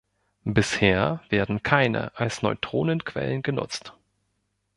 Bisher 0.45 1.21
werden 1.29 1.61
keine 1.61 2.17
als 2.17 2.41
Neutronenquellen 2.41 3.43
genutzt. 3.43 3.93